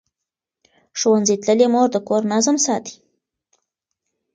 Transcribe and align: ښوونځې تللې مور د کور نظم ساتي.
ښوونځې 0.99 1.35
تللې 1.43 1.67
مور 1.73 1.87
د 1.91 1.97
کور 2.07 2.21
نظم 2.33 2.55
ساتي. 2.65 2.95